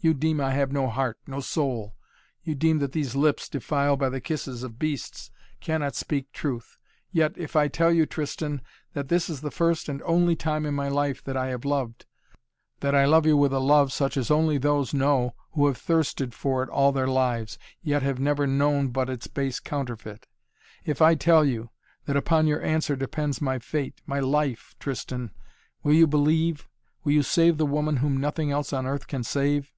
[0.00, 1.96] You deem I have no heart no soul.
[2.42, 6.76] You deem that these lips, defiled by the kisses of beasts, cannot speak truth.
[7.10, 8.60] Yet, if I tell you, Tristan,
[8.92, 12.04] that this is the first and only time in my life that I have loved,
[12.80, 16.34] that I love you with a love such as only those know who have thirsted
[16.34, 20.26] for it all their lives, yet have never known but its base counterfeit;
[20.84, 21.70] if I tell you
[22.04, 25.30] that upon your answer depends my fate my life Tristan
[25.82, 26.68] will you believe
[27.04, 29.70] will you save the woman whom nothing else on earth can save?"